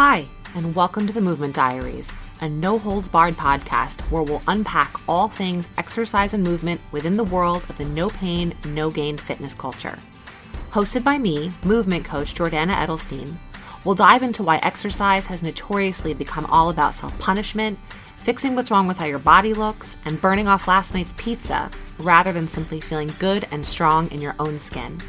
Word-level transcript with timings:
Hi, 0.00 0.28
and 0.54 0.76
welcome 0.76 1.08
to 1.08 1.12
the 1.12 1.20
Movement 1.20 1.56
Diaries, 1.56 2.12
a 2.40 2.48
no 2.48 2.78
holds 2.78 3.08
barred 3.08 3.34
podcast 3.34 4.00
where 4.12 4.22
we'll 4.22 4.44
unpack 4.46 4.94
all 5.08 5.26
things 5.26 5.70
exercise 5.76 6.34
and 6.34 6.44
movement 6.44 6.80
within 6.92 7.16
the 7.16 7.24
world 7.24 7.64
of 7.68 7.76
the 7.78 7.84
no 7.84 8.08
pain, 8.08 8.54
no 8.68 8.90
gain 8.90 9.16
fitness 9.18 9.54
culture. 9.54 9.98
Hosted 10.70 11.02
by 11.02 11.18
me, 11.18 11.52
movement 11.64 12.04
coach 12.04 12.32
Jordana 12.32 12.76
Edelstein, 12.76 13.38
we'll 13.84 13.96
dive 13.96 14.22
into 14.22 14.44
why 14.44 14.58
exercise 14.58 15.26
has 15.26 15.42
notoriously 15.42 16.14
become 16.14 16.46
all 16.46 16.70
about 16.70 16.94
self 16.94 17.18
punishment, 17.18 17.76
fixing 18.18 18.54
what's 18.54 18.70
wrong 18.70 18.86
with 18.86 18.98
how 18.98 19.06
your 19.06 19.18
body 19.18 19.52
looks, 19.52 19.96
and 20.04 20.20
burning 20.20 20.46
off 20.46 20.68
last 20.68 20.94
night's 20.94 21.14
pizza 21.16 21.72
rather 21.98 22.32
than 22.32 22.46
simply 22.46 22.80
feeling 22.80 23.12
good 23.18 23.48
and 23.50 23.66
strong 23.66 24.08
in 24.12 24.20
your 24.20 24.36
own 24.38 24.60
skin. 24.60 25.02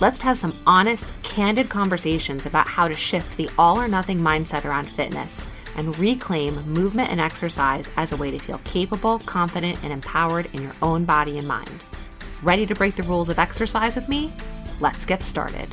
Let's 0.00 0.20
have 0.20 0.38
some 0.38 0.56
honest, 0.66 1.10
candid 1.22 1.68
conversations 1.68 2.46
about 2.46 2.66
how 2.66 2.88
to 2.88 2.96
shift 2.96 3.36
the 3.36 3.50
all 3.58 3.78
or 3.78 3.86
nothing 3.86 4.18
mindset 4.18 4.64
around 4.64 4.88
fitness 4.88 5.46
and 5.76 5.96
reclaim 5.98 6.54
movement 6.62 7.10
and 7.10 7.20
exercise 7.20 7.90
as 7.98 8.10
a 8.10 8.16
way 8.16 8.30
to 8.30 8.38
feel 8.38 8.62
capable, 8.64 9.18
confident, 9.18 9.78
and 9.82 9.92
empowered 9.92 10.48
in 10.54 10.62
your 10.62 10.72
own 10.80 11.04
body 11.04 11.36
and 11.36 11.46
mind. 11.46 11.84
Ready 12.42 12.64
to 12.64 12.74
break 12.74 12.96
the 12.96 13.02
rules 13.02 13.28
of 13.28 13.38
exercise 13.38 13.94
with 13.94 14.08
me? 14.08 14.32
Let's 14.80 15.04
get 15.04 15.20
started. 15.20 15.68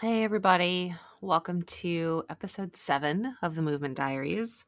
Hey, 0.00 0.22
everybody. 0.22 0.94
Welcome 1.20 1.62
to 1.62 2.22
episode 2.30 2.76
seven 2.76 3.34
of 3.42 3.56
the 3.56 3.62
Movement 3.62 3.96
Diaries. 3.96 4.64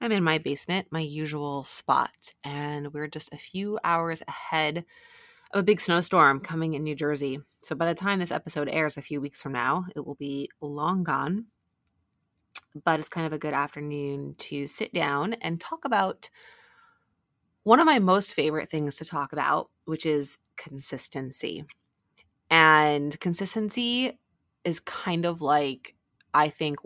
I'm 0.00 0.12
in 0.12 0.22
my 0.22 0.38
basement, 0.38 0.86
my 0.92 1.00
usual 1.00 1.64
spot, 1.64 2.32
and 2.44 2.92
we're 2.92 3.08
just 3.08 3.34
a 3.34 3.38
few 3.38 3.80
hours 3.82 4.22
ahead 4.28 4.84
of 5.54 5.60
a 5.60 5.62
big 5.62 5.80
snowstorm 5.80 6.40
coming 6.40 6.74
in 6.74 6.82
New 6.82 6.96
Jersey. 6.96 7.40
So 7.62 7.76
by 7.76 7.86
the 7.86 7.94
time 7.94 8.18
this 8.18 8.32
episode 8.32 8.68
airs 8.68 8.96
a 8.96 9.02
few 9.02 9.20
weeks 9.20 9.40
from 9.40 9.52
now, 9.52 9.86
it 9.94 10.04
will 10.04 10.16
be 10.16 10.50
long 10.60 11.04
gone. 11.04 11.46
But 12.84 12.98
it's 12.98 13.08
kind 13.08 13.26
of 13.26 13.32
a 13.32 13.38
good 13.38 13.54
afternoon 13.54 14.34
to 14.38 14.66
sit 14.66 14.92
down 14.92 15.34
and 15.34 15.60
talk 15.60 15.84
about 15.84 16.28
one 17.62 17.78
of 17.78 17.86
my 17.86 18.00
most 18.00 18.34
favorite 18.34 18.68
things 18.68 18.96
to 18.96 19.04
talk 19.04 19.32
about, 19.32 19.70
which 19.84 20.04
is 20.04 20.38
consistency. 20.56 21.64
And 22.50 23.18
consistency 23.20 24.18
is 24.64 24.80
kind 24.80 25.24
of 25.24 25.40
like, 25.40 25.94
I 26.34 26.48
think, 26.48 26.80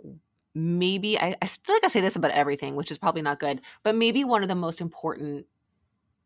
maybe, 0.53 1.17
I, 1.19 1.35
I 1.41 1.47
feel 1.47 1.75
like 1.75 1.85
I 1.85 1.87
say 1.87 2.01
this 2.01 2.15
about 2.15 2.31
everything, 2.31 2.75
which 2.75 2.91
is 2.91 2.99
probably 2.99 3.23
not 3.23 3.39
good, 3.39 3.61
but 3.83 3.95
maybe 3.95 4.23
one 4.23 4.43
of 4.43 4.47
the 4.47 4.55
most 4.55 4.79
important 4.79 5.47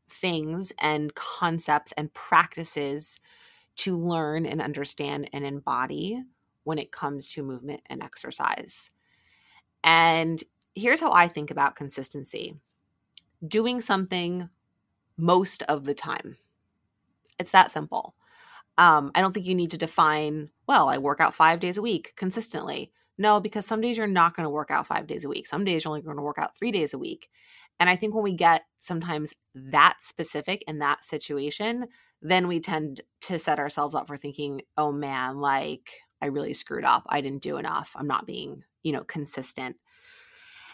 things 0.09 0.71
and 0.79 1.13
concepts 1.15 1.93
and 1.97 2.13
practices 2.13 3.19
to 3.75 3.97
learn 3.97 4.45
and 4.45 4.61
understand 4.61 5.29
and 5.33 5.45
embody 5.45 6.21
when 6.63 6.77
it 6.77 6.91
comes 6.91 7.27
to 7.29 7.43
movement 7.43 7.81
and 7.87 8.03
exercise. 8.03 8.91
And 9.83 10.43
here's 10.75 11.01
how 11.01 11.11
I 11.11 11.27
think 11.27 11.51
about 11.51 11.75
consistency 11.75 12.55
doing 13.45 13.81
something 13.81 14.49
most 15.17 15.63
of 15.63 15.83
the 15.83 15.93
time. 15.93 16.38
It's 17.39 17.51
that 17.51 17.71
simple. 17.71 18.15
Um, 18.77 19.11
I 19.13 19.21
don't 19.21 19.33
think 19.33 19.45
you 19.45 19.55
need 19.55 19.71
to 19.71 19.77
define, 19.77 20.49
well, 20.67 20.89
I 20.89 20.97
work 20.97 21.19
out 21.19 21.35
five 21.35 21.59
days 21.59 21.77
a 21.77 21.81
week 21.81 22.13
consistently. 22.15 22.91
No, 23.17 23.39
because 23.39 23.65
some 23.65 23.81
days 23.81 23.97
you're 23.97 24.07
not 24.07 24.35
going 24.35 24.45
to 24.45 24.49
work 24.49 24.71
out 24.71 24.88
five 24.88 25.05
days 25.05 25.23
a 25.23 25.29
week. 25.29 25.45
Some 25.45 25.65
days 25.65 25.83
you're 25.83 25.91
only 25.91 26.01
going 26.01 26.17
to 26.17 26.23
work 26.23 26.39
out 26.39 26.57
three 26.57 26.71
days 26.71 26.93
a 26.93 26.97
week. 26.97 27.29
And 27.83 27.89
I 27.89 27.97
think 27.97 28.15
when 28.15 28.23
we 28.23 28.33
get 28.33 28.63
sometimes 28.79 29.33
that 29.53 29.97
specific 29.99 30.63
in 30.69 30.79
that 30.79 31.03
situation, 31.03 31.87
then 32.21 32.47
we 32.47 32.61
tend 32.61 33.01
to 33.23 33.37
set 33.37 33.59
ourselves 33.59 33.93
up 33.93 34.07
for 34.07 34.15
thinking, 34.15 34.61
oh 34.77 34.93
man, 34.93 35.39
like 35.39 35.89
I 36.21 36.27
really 36.27 36.53
screwed 36.53 36.85
up. 36.85 37.03
I 37.07 37.19
didn't 37.19 37.41
do 37.41 37.57
enough. 37.57 37.91
I'm 37.97 38.07
not 38.07 38.25
being, 38.25 38.63
you 38.83 38.93
know, 38.93 39.03
consistent. 39.03 39.75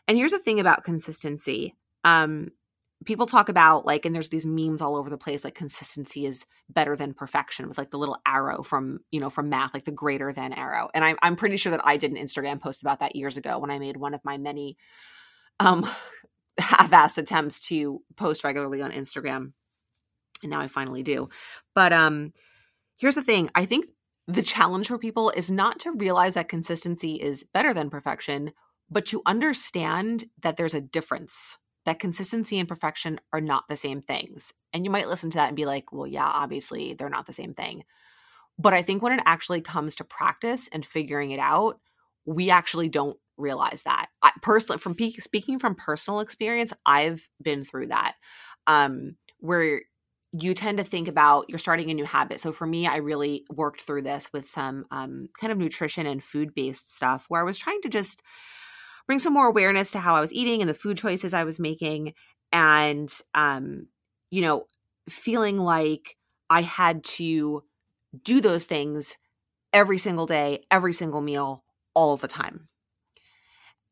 And 0.08 0.19
here's 0.19 0.34
the 0.34 0.38
thing 0.38 0.59
about 0.59 0.84
consistency. 0.84 1.75
Um, 2.03 2.52
people 3.06 3.25
talk 3.25 3.50
about 3.50 3.88
like 3.88 4.06
and 4.06 4.14
there's 4.14 4.30
these 4.30 4.46
memes 4.46 4.80
all 4.80 4.96
over 4.96 5.09
the 5.09 5.18
place 5.18 5.44
like 5.44 5.56
consistency 5.56 6.28
is 6.28 6.46
better 6.69 6.96
than 6.96 7.16
perfection 7.16 7.68
with 7.68 7.80
like 7.80 7.90
the 7.90 7.98
little 7.98 8.18
arrow 8.28 8.62
from 8.62 9.00
you 9.09 9.19
know 9.19 9.30
from 9.30 9.50
math 9.50 9.74
like 9.74 9.86
the 9.86 9.92
greater 9.92 10.34
than 10.34 10.52
arrow 10.52 10.90
and 10.94 11.06
i'm, 11.06 11.18
I'm 11.22 11.38
pretty 11.38 11.56
sure 11.56 11.72
that 11.72 11.86
i 11.86 11.96
did 11.96 12.12
an 12.12 12.18
instagram 12.18 12.59
post 12.59 12.81
about 12.81 13.00
that 13.00 13.16
years 13.16 13.38
ago 13.38 13.58
when 13.58 13.72
i 13.72 13.80
made 13.80 13.96
one 13.96 14.14
of 14.14 14.19
my 14.25 14.38
many 14.38 14.75
um 15.62 15.90
half-ass 16.62 17.18
attempts 17.18 17.59
to 17.68 18.02
post 18.16 18.44
regularly 18.44 18.81
on 18.81 18.92
Instagram. 18.92 19.53
And 20.42 20.52
now 20.52 20.62
I 20.62 20.68
finally 20.68 21.03
do. 21.03 21.30
But 21.75 21.94
um 21.94 22.34
here's 22.97 23.16
the 23.16 23.24
thing. 23.24 23.50
I 23.56 23.66
think 23.66 23.86
the 24.28 24.42
challenge 24.42 24.88
for 24.88 24.98
people 24.98 25.31
is 25.31 25.50
not 25.50 25.80
to 25.80 25.92
realize 25.92 26.36
that 26.36 26.50
consistency 26.50 27.16
is 27.16 27.46
better 27.53 27.74
than 27.74 27.90
perfection, 27.90 28.52
but 28.90 29.06
to 29.08 29.22
understand 29.25 30.25
that 30.44 30.58
there's 30.58 30.75
a 30.75 30.81
difference. 30.81 31.58
That 31.86 32.00
consistency 32.00 32.59
and 32.59 32.68
perfection 32.68 33.19
are 33.34 33.42
not 33.42 33.68
the 33.68 33.78
same 33.78 34.02
things. 34.02 34.53
And 34.74 34.86
you 34.86 34.92
might 34.92 35.08
listen 35.08 35.31
to 35.31 35.38
that 35.38 35.48
and 35.48 35.56
be 35.56 35.66
like, 35.66 35.92
well, 35.92 36.06
yeah, 36.06 36.28
obviously 36.28 36.94
they're 36.94 37.09
not 37.09 37.25
the 37.25 37.34
same 37.34 37.53
thing. 37.53 37.84
But 38.59 38.74
I 38.74 38.84
think 38.84 39.02
when 39.02 39.14
it 39.14 39.24
actually 39.25 39.62
comes 39.62 39.96
to 39.96 40.03
practice 40.03 40.68
and 40.72 40.86
figuring 40.86 41.31
it 41.31 41.40
out, 41.40 41.80
we 42.25 42.52
actually 42.52 42.90
don't 42.90 43.18
realize 43.40 43.84
that. 43.84 44.08
I 44.22 44.32
personally 44.42 44.80
from 44.80 44.96
speaking 45.20 45.60
from 45.60 45.76
personal 45.76 46.20
experience, 46.20 46.74
I've 46.86 47.28
been 47.42 47.64
through 47.64 47.88
that. 47.88 48.16
Um 48.68 49.16
where 49.40 49.82
you 50.32 50.54
tend 50.54 50.78
to 50.78 50.84
think 50.84 51.08
about 51.08 51.46
you're 51.50 51.58
starting 51.58 51.90
a 51.90 51.94
new 51.94 52.06
habit. 52.06 52.40
So 52.40 52.52
for 52.52 52.68
me, 52.68 52.86
I 52.86 52.98
really 52.98 53.46
worked 53.50 53.82
through 53.82 54.04
this 54.04 54.32
with 54.32 54.48
some 54.48 54.86
um, 54.92 55.28
kind 55.40 55.52
of 55.52 55.58
nutrition 55.58 56.06
and 56.06 56.24
food 56.24 56.54
based 56.54 56.96
stuff 56.96 57.26
where 57.30 57.42
I 57.42 57.46
was 57.46 57.58
trying 57.58 57.82
to 57.82 57.90
just 57.90 58.22
bring 59.08 59.20
some 59.20 59.34
more 59.34 59.48
awareness 59.48 59.92
to 59.92 60.00
how 60.00 60.16
I 60.16 60.22
was 60.22 60.34
eating 60.34 60.62
and 60.62 60.70
the 60.70 60.76
food 60.76 60.98
choices 60.98 61.34
I 61.34 61.46
was 61.46 61.60
making. 61.60 62.14
And, 62.52 63.12
um, 63.34 63.88
you 64.30 64.42
know, 64.42 64.66
feeling 65.10 65.58
like 65.58 66.16
I 66.50 66.62
had 66.62 67.04
to 67.06 67.64
do 68.24 68.40
those 68.42 68.66
things 68.66 69.18
every 69.74 69.98
single 69.98 70.28
day, 70.28 70.64
every 70.70 70.94
single 70.94 71.22
meal, 71.22 71.64
all 71.96 72.14
of 72.14 72.22
the 72.22 72.28
time. 72.28 72.69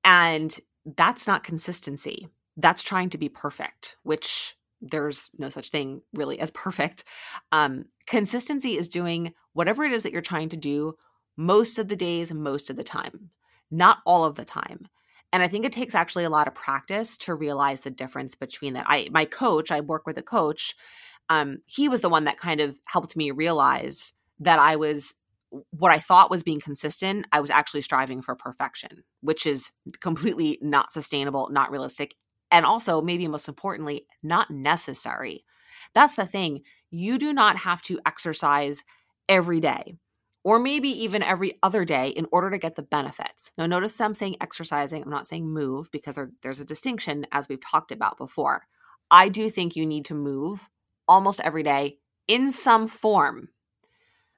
And 0.07 0.57
that's 0.95 1.27
not 1.27 1.43
consistency. 1.43 2.29
That's 2.55 2.81
trying 2.81 3.09
to 3.09 3.17
be 3.17 3.27
perfect, 3.27 3.97
which 4.03 4.55
there's 4.79 5.29
no 5.37 5.49
such 5.49 5.69
thing 5.69 6.01
really 6.13 6.39
as 6.39 6.49
perfect. 6.65 7.03
Um, 7.51 7.85
consistency 8.07 8.77
is 8.77 8.87
doing 8.87 9.33
whatever 9.51 9.83
it 9.83 9.91
is 9.91 10.03
that 10.03 10.13
you're 10.13 10.21
trying 10.21 10.49
to 10.49 10.57
do 10.57 10.95
most 11.35 11.77
of 11.77 11.89
the 11.89 11.95
days, 11.97 12.33
most 12.33 12.69
of 12.69 12.77
the 12.77 12.85
time, 12.85 13.31
not 13.69 13.97
all 14.05 14.23
of 14.23 14.35
the 14.35 14.45
time. 14.45 14.87
And 15.33 15.43
I 15.43 15.49
think 15.49 15.65
it 15.65 15.73
takes 15.73 15.93
actually 15.93 16.23
a 16.23 16.29
lot 16.29 16.47
of 16.47 16.55
practice 16.55 17.17
to 17.19 17.35
realize 17.35 17.81
the 17.81 17.91
difference 17.91 18.33
between 18.33 18.73
that. 18.75 18.85
I 18.87 19.09
my 19.11 19.25
coach, 19.25 19.71
I 19.71 19.81
work 19.81 20.07
with 20.07 20.17
a 20.17 20.23
coach. 20.23 20.73
Um, 21.27 21.57
he 21.65 21.89
was 21.89 21.99
the 21.99 22.09
one 22.09 22.23
that 22.23 22.39
kind 22.39 22.61
of 22.61 22.79
helped 22.85 23.17
me 23.17 23.31
realize 23.31 24.13
that 24.39 24.57
I 24.57 24.77
was 24.77 25.13
what 25.71 25.91
I 25.91 25.99
thought 25.99 26.29
was 26.29 26.43
being 26.43 26.59
consistent, 26.59 27.25
I 27.31 27.39
was 27.39 27.49
actually 27.49 27.81
striving 27.81 28.21
for 28.21 28.35
perfection, 28.35 29.03
which 29.21 29.45
is 29.45 29.71
completely 30.01 30.59
not 30.61 30.91
sustainable, 30.91 31.49
not 31.51 31.71
realistic, 31.71 32.15
and 32.51 32.65
also, 32.65 33.01
maybe 33.01 33.27
most 33.27 33.47
importantly, 33.47 34.05
not 34.23 34.49
necessary. 34.51 35.43
That's 35.93 36.15
the 36.15 36.25
thing. 36.25 36.61
You 36.91 37.17
do 37.17 37.33
not 37.33 37.57
have 37.57 37.81
to 37.83 37.99
exercise 38.05 38.83
every 39.27 39.59
day 39.59 39.95
or 40.43 40.59
maybe 40.59 40.87
even 41.03 41.21
every 41.21 41.59
other 41.61 41.83
day 41.83 42.07
in 42.07 42.25
order 42.31 42.49
to 42.49 42.57
get 42.57 42.75
the 42.75 42.81
benefits. 42.81 43.51
Now, 43.57 43.65
notice 43.65 43.99
I'm 43.99 44.15
saying 44.15 44.37
exercising, 44.39 45.03
I'm 45.03 45.09
not 45.09 45.27
saying 45.27 45.45
move 45.45 45.91
because 45.91 46.17
there's 46.41 46.61
a 46.61 46.65
distinction 46.65 47.25
as 47.33 47.49
we've 47.49 47.59
talked 47.59 47.91
about 47.91 48.17
before. 48.17 48.63
I 49.11 49.27
do 49.27 49.49
think 49.49 49.75
you 49.75 49.85
need 49.85 50.05
to 50.05 50.13
move 50.13 50.69
almost 51.05 51.41
every 51.41 51.63
day 51.63 51.97
in 52.29 52.51
some 52.53 52.87
form 52.87 53.49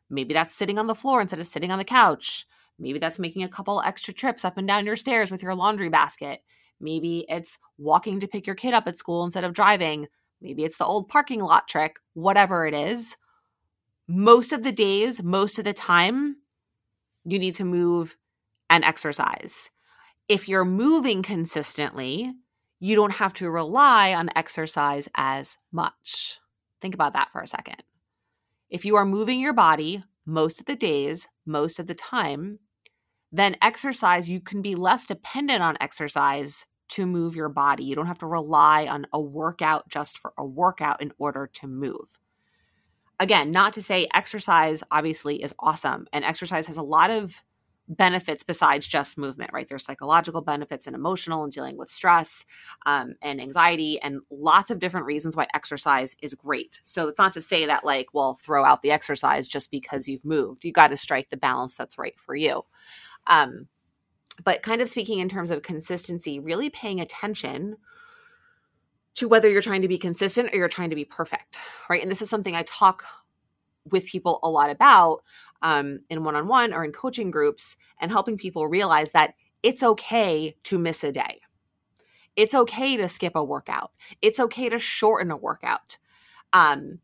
Maybe 0.09 0.33
that's 0.33 0.55
sitting 0.55 0.79
on 0.79 0.87
the 0.87 0.95
floor 0.95 1.21
instead 1.21 1.39
of 1.39 1.47
sitting 1.47 1.71
on 1.71 1.79
the 1.79 1.85
couch. 1.85 2.45
Maybe 2.79 2.99
that's 2.99 3.19
making 3.19 3.43
a 3.43 3.49
couple 3.49 3.81
extra 3.81 4.13
trips 4.13 4.45
up 4.45 4.57
and 4.57 4.67
down 4.67 4.85
your 4.85 4.95
stairs 4.95 5.29
with 5.29 5.43
your 5.43 5.55
laundry 5.55 5.89
basket. 5.89 6.41
Maybe 6.79 7.25
it's 7.27 7.57
walking 7.77 8.19
to 8.21 8.27
pick 8.27 8.47
your 8.47 8.55
kid 8.55 8.73
up 8.73 8.87
at 8.87 8.97
school 8.97 9.23
instead 9.23 9.43
of 9.43 9.53
driving. 9.53 10.07
Maybe 10.41 10.63
it's 10.63 10.77
the 10.77 10.85
old 10.85 11.09
parking 11.09 11.41
lot 11.41 11.67
trick, 11.67 11.97
whatever 12.13 12.65
it 12.65 12.73
is. 12.73 13.17
Most 14.07 14.53
of 14.53 14.63
the 14.63 14.71
days, 14.71 15.21
most 15.21 15.59
of 15.59 15.65
the 15.65 15.73
time, 15.73 16.37
you 17.25 17.37
need 17.37 17.55
to 17.55 17.65
move 17.65 18.15
and 18.69 18.83
exercise. 18.83 19.69
If 20.27 20.47
you're 20.47 20.65
moving 20.65 21.21
consistently, 21.21 22.31
you 22.79 22.95
don't 22.95 23.13
have 23.13 23.33
to 23.35 23.49
rely 23.49 24.13
on 24.13 24.29
exercise 24.35 25.09
as 25.15 25.57
much. 25.71 26.39
Think 26.81 26.93
about 26.93 27.13
that 27.13 27.31
for 27.31 27.41
a 27.41 27.47
second. 27.47 27.83
If 28.69 28.85
you 28.85 28.95
are 28.95 29.05
moving 29.05 29.39
your 29.39 29.53
body 29.53 30.03
most 30.25 30.59
of 30.59 30.65
the 30.67 30.75
days, 30.75 31.27
most 31.45 31.79
of 31.79 31.87
the 31.87 31.95
time, 31.95 32.59
then 33.31 33.57
exercise, 33.61 34.29
you 34.29 34.39
can 34.39 34.61
be 34.61 34.75
less 34.75 35.05
dependent 35.05 35.61
on 35.61 35.77
exercise 35.81 36.65
to 36.89 37.05
move 37.05 37.35
your 37.35 37.49
body. 37.49 37.83
You 37.83 37.95
don't 37.95 38.07
have 38.07 38.19
to 38.19 38.27
rely 38.27 38.85
on 38.87 39.05
a 39.13 39.19
workout 39.19 39.89
just 39.89 40.17
for 40.17 40.33
a 40.37 40.45
workout 40.45 41.01
in 41.01 41.11
order 41.17 41.49
to 41.53 41.67
move. 41.67 42.19
Again, 43.19 43.51
not 43.51 43.73
to 43.73 43.81
say 43.81 44.07
exercise 44.13 44.83
obviously 44.91 45.43
is 45.43 45.53
awesome, 45.59 46.07
and 46.13 46.23
exercise 46.23 46.67
has 46.67 46.77
a 46.77 46.83
lot 46.83 47.11
of 47.11 47.43
benefits 47.89 48.43
besides 48.43 48.87
just 48.87 49.17
movement, 49.17 49.49
right? 49.51 49.67
There's 49.67 49.83
psychological 49.83 50.41
benefits 50.41 50.85
and 50.85 50.95
emotional 50.95 51.43
and 51.43 51.51
dealing 51.51 51.75
with 51.75 51.89
stress 51.89 52.45
um, 52.85 53.15
and 53.21 53.41
anxiety 53.41 53.99
and 54.01 54.21
lots 54.29 54.69
of 54.69 54.79
different 54.79 55.07
reasons 55.07 55.35
why 55.35 55.47
exercise 55.55 56.15
is 56.21 56.35
great. 56.35 56.81
So 56.83 57.07
it's 57.07 57.17
not 57.17 57.33
to 57.33 57.41
say 57.41 57.65
that, 57.65 57.83
like, 57.83 58.13
well, 58.13 58.37
throw 58.41 58.63
out 58.63 58.83
the 58.83 58.91
exercise 58.91 59.47
just 59.47 59.71
because 59.71 60.07
you've 60.07 60.23
moved. 60.23 60.63
You 60.63 60.71
got 60.71 60.89
to 60.89 60.97
strike 60.97 61.29
the 61.29 61.37
balance 61.37 61.75
that's 61.75 61.97
right 61.97 62.15
for 62.19 62.35
you. 62.35 62.61
Um, 63.25 63.67
but 64.43 64.61
kind 64.61 64.81
of 64.81 64.89
speaking 64.89 65.19
in 65.19 65.27
terms 65.27 65.49
of 65.49 65.63
consistency, 65.63 66.39
really 66.39 66.69
paying 66.69 67.01
attention 67.01 67.77
to 69.15 69.27
whether 69.27 69.49
you're 69.49 69.61
trying 69.61 69.81
to 69.81 69.87
be 69.87 69.97
consistent 69.97 70.53
or 70.53 70.57
you're 70.57 70.69
trying 70.69 70.91
to 70.91 70.95
be 70.95 71.05
perfect, 71.05 71.57
right? 71.89 72.01
And 72.01 72.09
this 72.09 72.21
is 72.21 72.29
something 72.29 72.55
I 72.55 72.63
talk 72.63 73.03
with 73.91 74.05
people 74.05 74.39
a 74.43 74.49
lot 74.49 74.69
about 74.69 75.23
um, 75.61 76.01
in 76.09 76.23
one 76.23 76.35
on 76.35 76.47
one 76.47 76.73
or 76.73 76.83
in 76.83 76.91
coaching 76.91 77.31
groups 77.31 77.75
and 77.99 78.11
helping 78.11 78.37
people 78.37 78.67
realize 78.67 79.11
that 79.11 79.33
it's 79.63 79.83
okay 79.83 80.55
to 80.63 80.79
miss 80.79 81.03
a 81.03 81.11
day. 81.11 81.39
It's 82.35 82.53
okay 82.53 82.95
to 82.97 83.07
skip 83.07 83.33
a 83.35 83.43
workout. 83.43 83.91
It's 84.21 84.39
okay 84.39 84.69
to 84.69 84.79
shorten 84.79 85.31
a 85.31 85.37
workout. 85.37 85.97
Um, 86.53 86.99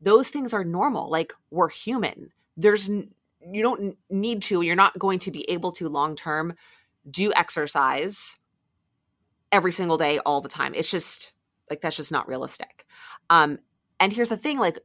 those 0.00 0.28
things 0.28 0.52
are 0.52 0.64
normal. 0.64 1.08
Like 1.08 1.32
we're 1.50 1.70
human. 1.70 2.32
There's 2.56 2.88
you 2.88 3.62
don't 3.62 3.96
need 4.10 4.42
to. 4.42 4.62
You're 4.62 4.76
not 4.76 4.98
going 4.98 5.20
to 5.20 5.30
be 5.30 5.48
able 5.50 5.72
to 5.72 5.88
long 5.88 6.16
term 6.16 6.54
do 7.08 7.32
exercise 7.34 8.36
every 9.50 9.72
single 9.72 9.98
day 9.98 10.18
all 10.20 10.40
the 10.40 10.48
time. 10.48 10.74
It's 10.74 10.90
just 10.90 11.32
like 11.70 11.80
that's 11.80 11.96
just 11.96 12.12
not 12.12 12.28
realistic. 12.28 12.86
Um, 13.30 13.58
and 14.00 14.12
here's 14.12 14.28
the 14.28 14.36
thing: 14.36 14.58
like 14.58 14.78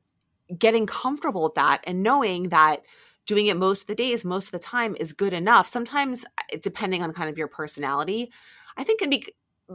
getting 0.57 0.85
comfortable 0.85 1.43
with 1.43 1.55
that 1.55 1.81
and 1.85 2.03
knowing 2.03 2.49
that 2.49 2.81
doing 3.27 3.47
it 3.47 3.57
most 3.57 3.81
of 3.81 3.88
the 3.88 3.95
days, 3.95 4.25
most 4.25 4.47
of 4.47 4.51
the 4.53 4.59
time 4.59 4.95
is 5.00 5.13
good 5.13 5.33
enough. 5.33 5.68
Sometimes, 5.68 6.25
depending 6.62 7.03
on 7.03 7.13
kind 7.13 7.29
of 7.29 7.38
your 7.38 7.47
personality, 7.47 8.31
I 8.77 8.83
think 8.83 9.01
can 9.01 9.09
be 9.09 9.27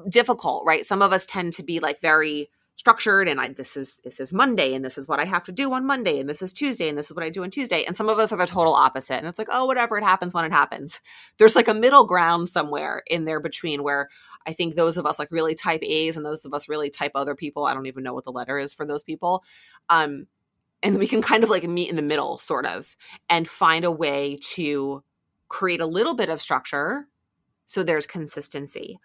difficult, 0.09 0.65
right? 0.67 0.85
Some 0.85 1.03
of 1.03 1.13
us 1.13 1.27
tend 1.27 1.53
to 1.55 1.63
be 1.63 1.79
like 1.79 2.01
very 2.01 2.51
structured 2.77 3.29
and 3.29 3.41
I, 3.41 3.49
this 3.51 3.77
is 3.77 3.99
this 3.99 4.19
is 4.19 4.33
Monday 4.33 4.75
and 4.75 4.85
this 4.85 4.97
is 4.97 5.07
what 5.07 5.21
I 5.21 5.25
have 5.25 5.45
to 5.45 5.53
do 5.53 5.73
on 5.73 5.87
Monday 5.87 6.19
and 6.19 6.29
this 6.29 6.41
is 6.41 6.53
Tuesday 6.53 6.89
and 6.89 6.97
this 6.97 7.11
is 7.11 7.15
what 7.15 7.25
I 7.25 7.29
do 7.29 7.45
on 7.45 7.51
Tuesday 7.51 7.85
and 7.85 7.95
some 7.95 8.09
of 8.09 8.19
us 8.19 8.33
are 8.33 8.39
the 8.39 8.47
total 8.47 8.75
opposite 8.75 9.17
and 9.17 9.27
it's 9.27 9.39
like 9.39 9.49
oh 9.53 9.67
whatever 9.67 9.99
it 9.99 10.05
happens 10.05 10.33
when 10.33 10.45
it 10.45 10.53
happens. 10.53 11.01
There's 11.39 11.55
like 11.55 11.69
a 11.69 11.75
middle 11.75 12.05
ground 12.05 12.49
somewhere 12.49 13.03
in 13.07 13.25
there 13.25 13.41
between 13.41 13.83
where 13.83 14.09
I 14.47 14.55
think 14.55 14.75
those 14.75 14.97
of 14.97 15.07
us 15.07 15.19
like 15.19 15.31
really 15.31 15.55
type 15.55 15.83
A's 15.85 16.17
and 16.17 16.25
those 16.25 16.45
of 16.45 16.55
us 16.55 16.69
really 16.69 16.89
type 16.89 17.13
other 17.15 17.35
people 17.35 17.67
I 17.67 17.75
don't 17.75 17.87
even 17.87 18.03
know 18.03 18.15
what 18.15 18.25
the 18.25 18.33
letter 18.33 18.59
is 18.59 18.73
for 18.73 18.87
those 18.87 19.05
people 19.05 19.45
um 19.91 20.27
and 20.83 20.99
we 20.99 21.07
can 21.07 21.23
kind 21.23 21.45
of 21.45 21.51
like 21.51 21.65
meet 21.65 21.91
in 21.91 21.97
the 21.97 22.03
middle 22.03 22.39
sort 22.39 22.67
of 22.67 22.97
and 23.29 23.49
find 23.49 23.85
a 23.85 23.91
way 23.91 24.39
to 24.55 25.03
create 25.49 25.81
a 25.81 25.87
little 25.87 26.15
bit 26.15 26.29
of 26.29 26.43
structure 26.43 27.07
so 27.67 27.83
there's 27.83 28.07
consistency. 28.07 28.99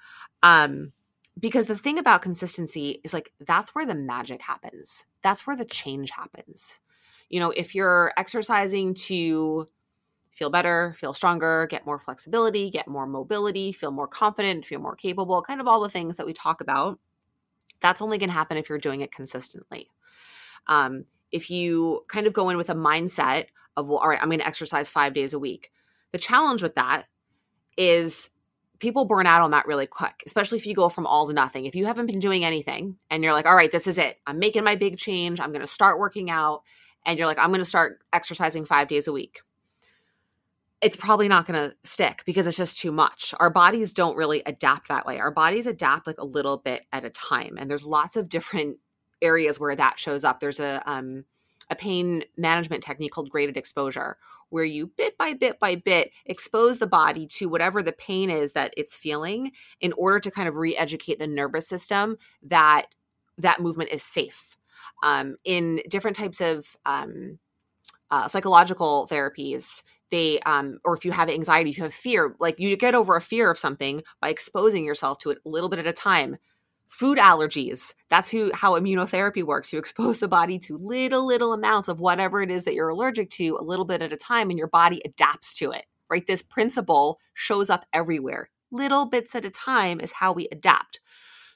Um 0.44 0.92
because 1.40 1.68
the 1.68 1.78
thing 1.78 2.00
about 2.00 2.24
consistency 2.24 3.00
is 3.04 3.14
like 3.14 3.32
that's 3.46 3.76
where 3.76 3.86
the 3.86 3.96
magic 3.96 4.42
happens. 4.42 5.04
That's 5.22 5.46
where 5.46 5.56
the 5.56 5.66
change 5.66 6.12
happens. 6.12 6.80
You 7.30 7.40
know 7.40 7.52
if 7.52 7.76
you're 7.76 8.14
exercising 8.18 8.94
to 8.96 9.68
feel 10.32 10.50
better 10.52 10.96
feel 11.00 11.14
stronger 11.14 11.68
get 11.68 11.84
more 11.84 12.00
flexibility 12.00 12.70
get 12.70 12.88
more 12.88 13.08
mobility 13.08 13.72
feel 13.72 13.90
more 13.90 14.08
confident 14.08 14.68
feel 14.68 14.80
more 14.80 14.96
capable 14.96 15.42
kind 15.42 15.60
of 15.60 15.68
all 15.68 15.82
the 15.82 15.90
things 15.90 16.18
that 16.18 16.28
we 16.28 16.34
talk 16.34 16.62
about 16.62 17.00
that's 17.80 18.02
only 18.02 18.18
going 18.18 18.30
to 18.30 18.34
happen 18.34 18.58
if 18.58 18.70
you're 18.70 18.78
doing 18.78 19.02
it 19.02 19.12
consistently. 19.12 19.90
Um, 20.68 21.06
if 21.32 21.50
you 21.50 22.04
kind 22.08 22.28
of 22.28 22.34
go 22.34 22.50
in 22.50 22.58
with 22.58 22.70
a 22.70 22.76
mindset 22.76 23.48
of, 23.76 23.88
well, 23.88 23.98
all 23.98 24.10
right, 24.10 24.20
I'm 24.22 24.30
going 24.30 24.40
to 24.40 24.48
exercise 24.48 24.90
five 24.90 25.14
days 25.14 25.34
a 25.34 25.40
week. 25.40 25.72
The 26.12 26.18
challenge 26.18 26.64
with 26.64 26.76
that 26.76 27.06
is 27.78 28.30
people 28.80 29.06
burn 29.06 29.26
out 29.26 29.42
on 29.42 29.52
that 29.52 29.66
really 29.66 29.88
quick, 29.88 30.24
especially 30.26 30.58
if 30.58 30.66
you 30.66 30.76
go 30.76 30.90
from 30.90 31.06
all 31.06 31.28
to 31.28 31.34
nothing. 31.34 31.66
If 31.66 31.76
you 31.76 31.86
haven't 31.86 32.08
been 32.08 32.20
doing 32.20 32.46
anything 32.46 32.98
and 33.10 33.24
you're 33.24 33.34
like, 33.34 33.46
all 33.46 33.56
right, 33.56 33.72
this 33.72 33.88
is 33.88 33.98
it. 33.98 34.18
I'm 34.26 34.40
making 34.40 34.64
my 34.64 34.76
big 34.76 34.98
change. 34.98 35.40
I'm 35.40 35.52
going 35.52 35.62
to 35.62 35.68
start 35.68 36.00
working 36.00 36.30
out. 36.30 36.64
And 37.06 37.18
you're 37.18 37.28
like, 37.28 37.40
I'm 37.40 37.50
going 37.50 37.60
to 37.60 37.66
start 37.66 38.02
exercising 38.12 38.66
five 38.66 38.88
days 38.88 39.08
a 39.08 39.14
week. 39.14 39.42
It's 40.82 40.96
probably 40.96 41.28
not 41.28 41.48
going 41.48 41.70
to 41.70 41.76
stick 41.84 42.22
because 42.26 42.46
it's 42.46 42.58
just 42.58 42.78
too 42.78 42.92
much. 42.92 43.34
Our 43.40 43.50
bodies 43.50 43.94
don't 43.94 44.16
really 44.16 44.44
adapt 44.46 44.90
that 44.90 45.08
way. 45.08 45.20
Our 45.20 45.32
bodies 45.32 45.66
adapt 45.66 46.06
like 46.06 46.20
a 46.20 46.26
little 46.26 46.58
bit 46.58 46.86
at 46.92 47.06
a 47.06 47.10
time. 47.10 47.58
And 47.58 47.72
there's 47.72 47.86
lots 47.86 48.16
of 48.16 48.30
different 48.30 48.78
areas 49.22 49.60
where 49.60 49.76
that 49.76 50.00
shows 50.00 50.24
up. 50.24 50.40
There's 50.40 50.60
a 50.60 50.82
um, 50.86 51.26
a 51.70 51.76
pain 51.76 52.24
management 52.38 52.84
technique 52.84 53.12
called 53.12 53.30
graded 53.30 53.58
exposure, 53.58 54.18
where 54.50 54.64
you 54.64 54.88
bit 54.88 55.18
by 55.18 55.34
bit 55.34 55.60
by 55.60 55.76
bit 55.76 56.12
expose 56.26 56.80
the 56.80 56.88
body 56.88 57.28
to 57.28 57.50
whatever 57.50 57.84
the 57.84 57.92
pain 57.94 58.30
is 58.30 58.54
that 58.54 58.74
it's 58.78 58.96
feeling 58.96 59.52
in 59.82 59.94
order 59.94 60.20
to 60.20 60.32
kind 60.32 60.48
of 60.48 60.56
re-educate 60.56 61.20
the 61.20 61.28
nervous 61.28 61.68
system 61.68 62.18
that 62.44 62.88
that 63.38 63.62
movement 63.62 63.90
is 63.92 64.04
safe. 64.04 64.58
Um, 65.04 65.36
in 65.44 65.82
different 65.90 66.18
types 66.18 66.42
of 66.42 66.76
um, 66.86 67.38
uh, 68.10 68.28
psychological 68.28 69.08
therapies, 69.12 69.84
they 70.10 70.40
um, 70.42 70.80
or 70.86 70.96
if 70.96 71.04
you 71.04 71.12
have 71.12 71.30
anxiety, 71.30 71.70
if 71.70 71.78
you 71.78 71.84
have 71.84 71.94
fear, 71.94 72.36
like 72.40 72.60
you 72.60 72.76
get 72.78 72.96
over 72.96 73.16
a 73.16 73.22
fear 73.22 73.52
of 73.52 73.60
something 73.60 74.02
by 74.22 74.30
exposing 74.30 74.86
yourself 74.86 75.18
to 75.20 75.32
it 75.32 75.40
a 75.46 75.50
little 75.50 75.70
bit 75.70 75.80
at 75.80 75.88
a 75.88 75.94
time 75.94 76.38
food 76.88 77.18
allergies. 77.18 77.94
That's 78.10 78.32
who 78.32 78.52
how 78.54 78.80
immunotherapy 78.80 79.44
works. 79.44 79.72
You 79.74 79.80
expose 79.80 80.20
the 80.20 80.28
body 80.28 80.58
to 80.60 80.78
little 80.78 81.26
little 81.26 81.54
amounts 81.54 81.90
of 81.90 82.00
whatever 82.00 82.42
it 82.42 82.52
is 82.52 82.64
that 82.66 82.74
you're 82.74 82.90
allergic 82.90 83.30
to 83.32 83.58
a 83.60 83.64
little 83.64 83.86
bit 83.86 84.02
at 84.02 84.14
a 84.14 84.18
time 84.18 84.50
and 84.50 84.60
your 84.60 84.70
body 84.70 85.02
adapts 85.06 85.54
to 85.56 85.72
it 85.72 85.86
right? 86.10 86.26
This 86.26 86.42
principle 86.42 87.20
shows 87.34 87.70
up 87.70 87.86
everywhere. 87.94 88.50
Little 88.72 89.06
bits 89.06 89.36
at 89.36 89.46
a 89.46 89.50
time 89.50 90.00
is 90.02 90.14
how 90.14 90.34
we 90.34 90.48
adapt. 90.52 91.00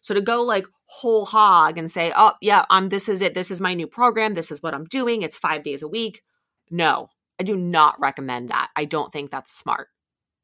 So 0.01 0.13
to 0.13 0.21
go 0.21 0.43
like 0.43 0.65
whole 0.85 1.25
hog 1.25 1.77
and 1.77 1.89
say 1.89 2.11
oh 2.17 2.33
yeah 2.41 2.65
um 2.69 2.89
this 2.89 3.07
is 3.07 3.21
it. 3.21 3.33
This 3.33 3.51
is 3.51 3.61
my 3.61 3.73
new 3.73 3.87
program. 3.87 4.33
This 4.33 4.51
is 4.51 4.61
what 4.61 4.73
i'm 4.73 4.85
doing. 4.85 5.21
It's 5.21 5.37
5 5.37 5.63
days 5.63 5.81
a 5.81 5.87
week. 5.87 6.21
No 6.69 7.09
i 7.39 7.43
do 7.43 7.55
not 7.55 7.99
recommend 7.99 8.49
that. 8.49 8.69
I 8.75 8.85
don't 8.85 9.11
think 9.11 9.31
that's 9.31 9.53
smart. 9.53 9.87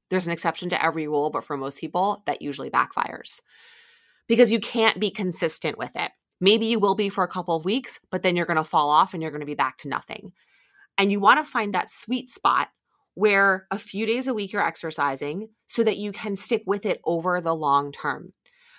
There's 0.09 0.25
an 0.25 0.31
exception 0.31 0.69
to 0.69 0.83
every 0.83 1.07
rule 1.07 1.29
but 1.29 1.43
for 1.43 1.57
most 1.57 1.79
people 1.79 2.23
that 2.25 2.41
usually 2.41 2.69
backfires 2.69 3.41
because 4.27 4.51
you 4.51 4.59
can't 4.59 5.00
be 5.00 5.09
consistent 5.09 5.77
with 5.77 5.91
it. 5.95 6.12
Maybe 6.39 6.68
you 6.68 6.79
will 6.79 6.95
be 6.95 7.09
for 7.09 7.24
a 7.24 7.29
couple 7.29 7.56
of 7.56 7.65
weeks, 7.65 8.00
but 8.12 8.21
then 8.21 8.35
you're 8.35 8.45
going 8.45 8.57
to 8.57 8.63
fall 8.63 8.89
off 8.89 9.13
and 9.13 9.21
you're 9.21 9.31
going 9.31 9.41
to 9.41 9.47
be 9.47 9.56
back 9.56 9.77
to 9.79 9.89
nothing. 9.89 10.33
And 10.97 11.12
you 11.12 11.19
want 11.19 11.44
to 11.44 11.51
find 11.51 11.74
that 11.74 11.91
sweet 11.91 12.30
spot 12.30 12.69
where 13.16 13.66
a 13.71 13.80
few 13.80 14.06
days 14.06 14.28
a 14.28 14.33
week 14.33 14.51
you're 14.51 14.66
exercising 14.66 15.49
so 15.68 15.83
that 15.83 15.97
you 15.97 16.11
can 16.11 16.35
stick 16.35 16.63
with 16.68 16.85
it 16.85 17.01
over 17.04 17.42
the 17.42 17.56
long 17.56 17.92
term. 17.92 18.33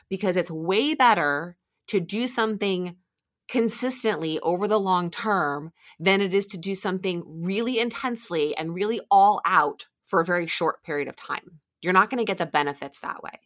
Because 0.08 0.36
it's 0.36 0.50
way 0.50 0.94
better 0.94 1.56
to 1.88 2.00
do 2.00 2.26
something 2.26 2.96
consistently 3.48 4.38
over 4.40 4.68
the 4.68 4.78
long 4.78 5.10
term 5.10 5.72
than 5.98 6.20
it 6.20 6.34
is 6.34 6.46
to 6.46 6.58
do 6.58 6.74
something 6.74 7.22
really 7.26 7.78
intensely 7.78 8.56
and 8.56 8.74
really 8.74 9.00
all 9.10 9.40
out 9.44 9.86
for 10.04 10.20
a 10.20 10.24
very 10.24 10.46
short 10.46 10.82
period 10.84 11.08
of 11.08 11.16
time. 11.16 11.60
You're 11.80 11.92
not 11.92 12.10
going 12.10 12.18
to 12.18 12.24
get 12.24 12.38
the 12.38 12.46
benefits 12.46 13.00
that 13.00 13.22
way 13.22 13.40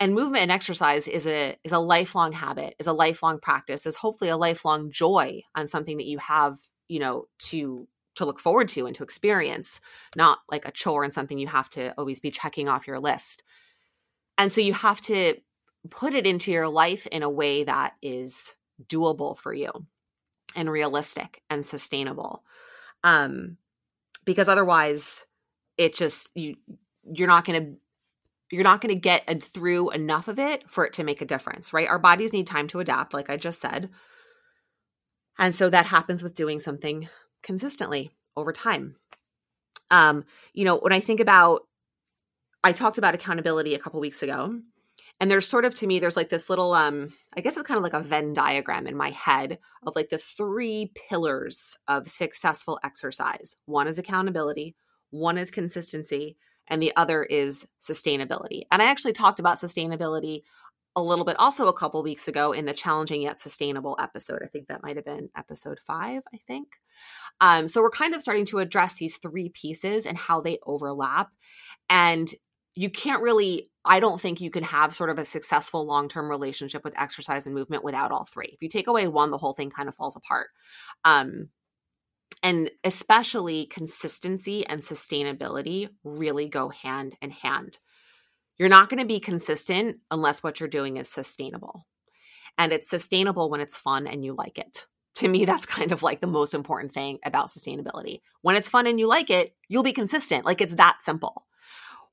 and 0.00 0.14
movement 0.14 0.42
and 0.42 0.52
exercise 0.52 1.08
is 1.08 1.26
a 1.26 1.56
is 1.64 1.72
a 1.72 1.78
lifelong 1.78 2.32
habit 2.32 2.74
is 2.78 2.86
a 2.86 2.92
lifelong 2.92 3.38
practice 3.38 3.86
is 3.86 3.96
hopefully 3.96 4.30
a 4.30 4.36
lifelong 4.36 4.90
joy 4.90 5.40
on 5.54 5.68
something 5.68 5.96
that 5.98 6.06
you 6.06 6.18
have 6.18 6.58
you 6.88 6.98
know 6.98 7.26
to 7.38 7.86
to 8.16 8.24
look 8.24 8.38
forward 8.38 8.68
to 8.68 8.86
and 8.86 8.94
to 8.96 9.02
experience 9.02 9.80
not 10.16 10.38
like 10.50 10.66
a 10.66 10.70
chore 10.70 11.04
and 11.04 11.12
something 11.12 11.38
you 11.38 11.46
have 11.46 11.68
to 11.70 11.92
always 11.98 12.20
be 12.20 12.30
checking 12.30 12.68
off 12.68 12.86
your 12.86 13.00
list. 13.00 13.42
And 14.38 14.50
so 14.50 14.60
you 14.60 14.72
have 14.72 15.00
to 15.02 15.36
put 15.90 16.14
it 16.14 16.26
into 16.26 16.50
your 16.50 16.68
life 16.68 17.06
in 17.06 17.22
a 17.22 17.30
way 17.30 17.64
that 17.64 17.94
is 18.02 18.54
doable 18.86 19.36
for 19.36 19.52
you 19.52 19.70
and 20.56 20.70
realistic 20.70 21.42
and 21.50 21.64
sustainable. 21.64 22.42
Um 23.02 23.58
because 24.24 24.48
otherwise 24.48 25.26
it 25.76 25.94
just 25.94 26.30
you 26.34 26.56
you're 27.04 27.28
not 27.28 27.44
going 27.44 27.62
to 27.62 27.76
you're 28.50 28.62
not 28.62 28.80
going 28.80 28.94
to 28.94 29.00
get 29.00 29.42
through 29.42 29.90
enough 29.90 30.28
of 30.28 30.38
it 30.38 30.68
for 30.70 30.86
it 30.86 30.92
to 30.94 31.04
make 31.04 31.20
a 31.20 31.26
difference, 31.26 31.72
right? 31.72 31.88
Our 31.88 31.98
bodies 31.98 32.32
need 32.32 32.46
time 32.46 32.68
to 32.68 32.80
adapt, 32.80 33.14
like 33.14 33.30
I 33.30 33.36
just 33.36 33.60
said. 33.60 33.90
And 35.38 35.54
so 35.54 35.70
that 35.70 35.86
happens 35.86 36.22
with 36.22 36.34
doing 36.34 36.60
something 36.60 37.08
consistently 37.42 38.12
over 38.36 38.52
time. 38.52 38.96
Um, 39.90 40.24
you 40.52 40.64
know, 40.64 40.78
when 40.78 40.92
I 40.92 41.00
think 41.00 41.20
about, 41.20 41.62
I 42.62 42.72
talked 42.72 42.98
about 42.98 43.14
accountability 43.14 43.74
a 43.74 43.78
couple 43.78 44.00
weeks 44.00 44.22
ago, 44.22 44.60
and 45.20 45.30
there's 45.30 45.46
sort 45.46 45.64
of 45.64 45.74
to 45.76 45.86
me, 45.86 45.98
there's 45.98 46.16
like 46.16 46.28
this 46.28 46.48
little, 46.50 46.72
um, 46.72 47.10
I 47.36 47.40
guess 47.40 47.56
it's 47.56 47.66
kind 47.66 47.78
of 47.78 47.84
like 47.84 47.92
a 47.92 48.00
Venn 48.00 48.32
diagram 48.32 48.86
in 48.86 48.96
my 48.96 49.10
head 49.10 49.58
of 49.86 49.94
like 49.94 50.08
the 50.08 50.18
three 50.18 50.92
pillars 51.08 51.76
of 51.88 52.08
successful 52.08 52.78
exercise. 52.82 53.56
One 53.66 53.86
is 53.86 53.98
accountability, 53.98 54.74
one 55.10 55.38
is 55.38 55.50
consistency, 55.50 56.36
and 56.68 56.82
the 56.82 56.94
other 56.96 57.22
is 57.22 57.66
sustainability. 57.80 58.62
And 58.70 58.80
I 58.80 58.86
actually 58.86 59.12
talked 59.12 59.40
about 59.40 59.58
sustainability 59.58 60.42
a 60.96 61.02
little 61.02 61.24
bit 61.24 61.36
also 61.38 61.66
a 61.68 61.72
couple 61.72 62.02
weeks 62.02 62.28
ago 62.28 62.52
in 62.52 62.66
the 62.66 62.72
challenging 62.72 63.22
yet 63.22 63.40
sustainable 63.40 63.96
episode. 64.00 64.42
I 64.44 64.46
think 64.46 64.68
that 64.68 64.82
might 64.82 64.96
have 64.96 65.04
been 65.04 65.28
episode 65.36 65.80
five, 65.86 66.22
I 66.32 66.38
think. 66.46 66.68
Um, 67.40 67.66
so 67.66 67.82
we're 67.82 67.90
kind 67.90 68.14
of 68.14 68.22
starting 68.22 68.46
to 68.46 68.60
address 68.60 68.94
these 68.94 69.16
three 69.16 69.48
pieces 69.48 70.06
and 70.06 70.16
how 70.16 70.40
they 70.40 70.58
overlap. 70.64 71.30
And 71.90 72.32
you 72.76 72.90
can't 72.90 73.22
really 73.22 73.70
I 73.84 74.00
don't 74.00 74.20
think 74.20 74.40
you 74.40 74.50
can 74.50 74.64
have 74.64 74.94
sort 74.94 75.10
of 75.10 75.18
a 75.18 75.24
successful 75.24 75.84
long 75.84 76.08
term 76.08 76.28
relationship 76.28 76.84
with 76.84 76.98
exercise 76.98 77.46
and 77.46 77.54
movement 77.54 77.84
without 77.84 78.12
all 78.12 78.24
three. 78.24 78.50
If 78.52 78.62
you 78.62 78.68
take 78.68 78.86
away 78.86 79.08
one, 79.08 79.30
the 79.30 79.38
whole 79.38 79.52
thing 79.52 79.70
kind 79.70 79.88
of 79.88 79.94
falls 79.94 80.16
apart. 80.16 80.48
Um, 81.04 81.48
and 82.44 82.70
especially 82.84 83.66
consistency 83.66 84.66
and 84.66 84.82
sustainability 84.82 85.88
really 86.04 86.46
go 86.46 86.68
hand 86.68 87.16
in 87.20 87.30
hand. 87.30 87.78
You're 88.58 88.68
not 88.68 88.88
going 88.88 89.00
to 89.00 89.06
be 89.06 89.18
consistent 89.18 89.96
unless 90.10 90.42
what 90.42 90.60
you're 90.60 90.68
doing 90.68 90.98
is 90.98 91.08
sustainable. 91.08 91.86
And 92.56 92.72
it's 92.72 92.88
sustainable 92.88 93.50
when 93.50 93.60
it's 93.60 93.76
fun 93.76 94.06
and 94.06 94.24
you 94.24 94.34
like 94.34 94.58
it. 94.58 94.86
To 95.16 95.28
me, 95.28 95.44
that's 95.44 95.66
kind 95.66 95.90
of 95.90 96.02
like 96.02 96.20
the 96.20 96.26
most 96.26 96.54
important 96.54 96.92
thing 96.92 97.18
about 97.24 97.48
sustainability. 97.48 98.20
When 98.42 98.54
it's 98.54 98.68
fun 98.68 98.86
and 98.86 99.00
you 99.00 99.08
like 99.08 99.30
it, 99.30 99.56
you'll 99.68 99.82
be 99.82 99.92
consistent. 99.92 100.44
Like 100.44 100.60
it's 100.60 100.74
that 100.74 100.98
simple 101.00 101.46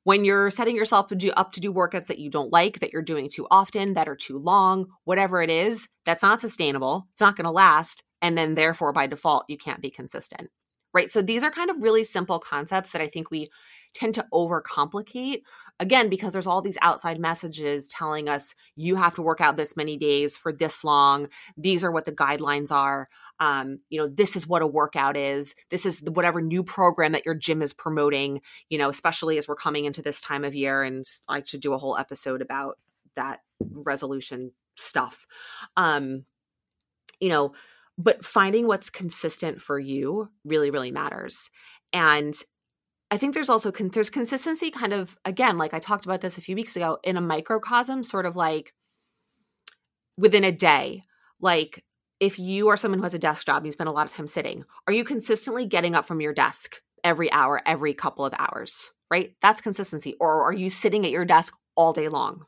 when 0.04 0.26
you're 0.26 0.50
setting 0.50 0.76
yourself 0.76 1.08
to 1.08 1.16
do, 1.16 1.32
up 1.32 1.52
to 1.52 1.60
do 1.60 1.72
workouts 1.72 2.08
that 2.08 2.20
you 2.20 2.30
don't 2.30 2.52
like, 2.52 2.80
that 2.80 2.92
you're 2.92 3.02
doing 3.02 3.30
too 3.30 3.46
often, 3.52 3.94
that 3.94 4.10
are 4.10 4.16
too 4.16 4.40
long, 4.40 4.88
whatever 5.04 5.42
it 5.42 5.50
is, 5.50 5.90
that's 6.06 6.24
not 6.24 6.42
sustainable. 6.42 7.08
It's 7.12 7.22
not 7.22 7.36
going 7.36 7.46
to 7.46 7.52
last. 7.52 8.04
And 8.22 8.38
then, 8.38 8.56
therefore, 8.56 8.94
by 8.94 9.08
default, 9.08 9.46
you 9.48 9.58
can't 9.58 9.82
be 9.82 9.90
consistent. 9.90 10.50
Right. 10.94 11.12
So, 11.12 11.22
these 11.22 11.44
are 11.44 11.52
kind 11.52 11.70
of 11.70 11.82
really 11.82 12.04
simple 12.04 12.40
concepts 12.40 12.92
that 12.92 13.02
I 13.02 13.08
think 13.08 13.32
we 13.32 13.48
tend 13.94 14.14
to 14.16 14.26
overcomplicate 14.34 15.42
again 15.80 16.10
because 16.10 16.32
there's 16.32 16.48
all 16.48 16.62
these 16.62 16.78
outside 16.82 17.20
messages 17.20 17.90
telling 17.90 18.30
us 18.30 18.56
you 18.76 18.96
have 18.96 19.16
to 19.16 19.22
work 19.22 19.42
out 19.42 19.58
this 19.58 19.76
many 19.76 19.98
days 19.98 20.38
for 20.38 20.54
this 20.54 20.84
long 20.84 21.28
these 21.58 21.84
are 21.84 21.92
what 21.92 22.06
the 22.06 22.12
guidelines 22.12 22.72
are 22.72 23.10
um, 23.40 23.80
you 23.90 24.00
know 24.00 24.08
this 24.08 24.36
is 24.36 24.48
what 24.48 24.62
a 24.62 24.68
workout 24.68 25.18
is 25.18 25.56
this 25.70 25.86
is 25.86 26.02
whatever 26.04 26.42
new 26.42 26.64
program 26.64 27.12
that 27.12 27.26
your 27.26 27.36
gym 27.36 27.62
is 27.62 27.74
promoting 27.74 28.42
you 28.70 28.78
know 28.78 28.90
especially 28.90 29.38
as 29.38 29.48
we're 29.48 29.56
coming 29.56 29.86
into 29.86 30.02
this 30.02 30.22
time 30.22 30.44
of 30.44 30.56
year 30.56 30.84
and 30.84 31.04
i 31.28 31.42
should 31.44 31.62
do 31.62 31.74
a 31.74 31.78
whole 31.78 31.98
episode 31.98 32.42
about 32.42 32.78
that 33.16 33.42
resolution 33.60 34.52
stuff 34.76 35.26
um 35.76 36.26
you 37.20 37.30
know 37.30 37.54
but 38.02 38.26
finding 38.26 38.68
what's 38.68 38.90
consistent 38.90 39.62
for 39.62 39.80
you 39.80 40.30
really 40.44 40.72
really 40.72 40.92
matters. 40.92 41.50
And 41.94 42.36
I 43.10 43.18
think 43.18 43.34
there's 43.34 43.50
also 43.50 43.72
con- 43.72 43.90
there's 43.90 44.10
consistency 44.10 44.72
kind 44.72 44.94
of 44.94 45.18
again 45.26 45.58
like 45.58 45.74
I 45.74 45.80
talked 45.80 46.06
about 46.06 46.22
this 46.22 46.38
a 46.38 46.42
few 46.42 46.56
weeks 46.56 46.76
ago 46.76 47.00
in 47.04 47.18
a 47.18 47.22
microcosm 47.22 48.04
sort 48.04 48.26
of 48.26 48.36
like 48.36 48.74
within 50.18 50.44
a 50.44 50.52
day. 50.52 51.04
Like 51.40 51.84
if 52.20 52.38
you 52.38 52.68
are 52.70 52.78
someone 52.78 53.00
who 53.00 53.04
has 53.04 53.14
a 53.14 53.20
desk 53.20 53.46
job 53.46 53.58
and 53.58 53.66
you 53.66 53.72
spend 53.72 53.90
a 53.90 53.94
lot 53.94 54.06
of 54.06 54.14
time 54.14 54.28
sitting 54.28 54.64
are 54.88 54.94
you 54.94 55.04
consistently 55.04 55.66
getting 55.66 55.96
up 55.96 56.06
from 56.06 56.22
your 56.22 56.34
desk 56.34 56.76
every 57.04 57.32
hour 57.32 57.62
every 57.66 57.96
couple 57.96 58.24
of 58.24 58.34
hours 58.38 58.92
right? 59.12 59.36
That's 59.42 59.62
consistency. 59.62 60.16
Or 60.20 60.44
are 60.46 60.54
you 60.54 60.70
sitting 60.70 61.06
at 61.06 61.12
your 61.12 61.26
desk 61.26 61.54
all 61.76 61.94
day 61.94 62.08
long? 62.08 62.46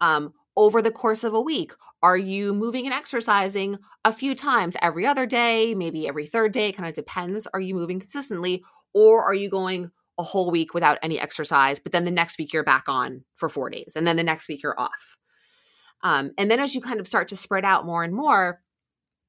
Um, 0.00 0.34
over 0.56 0.82
the 0.82 0.92
course 0.92 1.24
of 1.24 1.34
a 1.34 1.40
week 1.40 1.72
are 2.02 2.16
you 2.16 2.54
moving 2.54 2.84
and 2.86 2.94
exercising 2.94 3.78
a 4.04 4.12
few 4.12 4.34
times 4.34 4.76
every 4.80 5.06
other 5.06 5.26
day 5.26 5.74
maybe 5.74 6.06
every 6.06 6.26
third 6.26 6.52
day 6.52 6.68
it 6.68 6.76
kind 6.76 6.88
of 6.88 6.94
depends 6.94 7.46
are 7.52 7.60
you 7.60 7.74
moving 7.74 7.98
consistently 8.00 8.62
or 8.94 9.24
are 9.24 9.34
you 9.34 9.50
going 9.50 9.90
a 10.18 10.22
whole 10.22 10.50
week 10.50 10.74
without 10.74 10.98
any 11.02 11.18
exercise, 11.18 11.78
but 11.78 11.92
then 11.92 12.04
the 12.04 12.10
next 12.10 12.38
week 12.38 12.52
you're 12.52 12.64
back 12.64 12.88
on 12.88 13.24
for 13.36 13.48
four 13.48 13.70
days, 13.70 13.94
and 13.96 14.06
then 14.06 14.16
the 14.16 14.24
next 14.24 14.48
week 14.48 14.62
you're 14.62 14.78
off? 14.78 15.16
Um, 16.02 16.32
and 16.36 16.50
then 16.50 16.60
as 16.60 16.74
you 16.74 16.80
kind 16.80 17.00
of 17.00 17.06
start 17.06 17.28
to 17.28 17.36
spread 17.36 17.64
out 17.64 17.86
more 17.86 18.02
and 18.02 18.14
more, 18.14 18.60